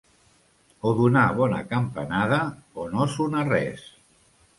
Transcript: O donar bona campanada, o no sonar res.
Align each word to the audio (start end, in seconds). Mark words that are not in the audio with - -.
O 0.91 0.93
donar 0.99 1.35
bona 1.39 1.59
campanada, 1.73 2.39
o 2.81 2.87
no 2.95 3.05
sonar 3.17 3.45
res. 3.51 3.85